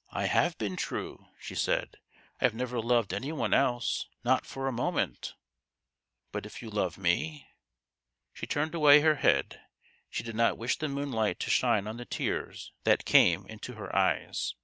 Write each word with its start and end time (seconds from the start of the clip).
"I 0.10 0.24
have 0.26 0.58
been 0.58 0.74
true," 0.76 1.26
she 1.38 1.54
said." 1.54 1.98
I 2.40 2.46
have 2.46 2.52
never 2.52 2.80
loved 2.80 3.14
any 3.14 3.30
one 3.30 3.54
else, 3.54 4.06
not 4.24 4.44
for 4.44 4.66
a 4.66 4.72
moment." 4.72 5.34
"But 6.32 6.44
if 6.46 6.60
you 6.60 6.68
love 6.68 6.98
me?" 6.98 7.46
She 8.32 8.44
turned 8.44 8.74
away 8.74 9.02
her 9.02 9.14
head. 9.14 9.60
She 10.10 10.24
did 10.24 10.34
not 10.34 10.58
wish 10.58 10.78
the 10.78 10.88
moonlight 10.88 11.38
to 11.38 11.50
shine 11.50 11.86
on 11.86 11.96
the 11.96 12.04
tears 12.04 12.72
that 12.82 13.04
came 13.04 13.46
into 13.46 13.74
her 13.74 13.94
eyes. 13.94 14.56